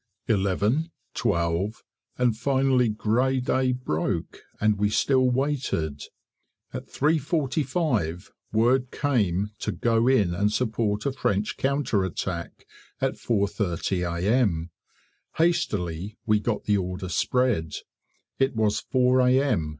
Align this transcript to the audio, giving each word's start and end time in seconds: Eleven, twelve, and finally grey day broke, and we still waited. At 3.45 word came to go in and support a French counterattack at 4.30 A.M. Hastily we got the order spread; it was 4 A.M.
Eleven, 0.27 0.89
twelve, 1.13 1.83
and 2.17 2.35
finally 2.35 2.89
grey 2.89 3.39
day 3.39 3.71
broke, 3.71 4.41
and 4.59 4.79
we 4.79 4.89
still 4.89 5.29
waited. 5.29 6.01
At 6.73 6.87
3.45 6.87 8.31
word 8.51 8.89
came 8.89 9.51
to 9.59 9.71
go 9.71 10.07
in 10.07 10.33
and 10.33 10.51
support 10.51 11.05
a 11.05 11.11
French 11.11 11.55
counterattack 11.55 12.65
at 12.99 13.13
4.30 13.13 14.21
A.M. 14.25 14.71
Hastily 15.35 16.17
we 16.25 16.39
got 16.39 16.63
the 16.63 16.77
order 16.77 17.07
spread; 17.07 17.75
it 18.39 18.55
was 18.55 18.79
4 18.79 19.19
A.M. 19.21 19.69